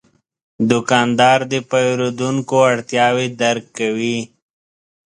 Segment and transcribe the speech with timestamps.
[0.69, 4.17] دوکاندار د پیرودونکو اړتیاوې درک کوي.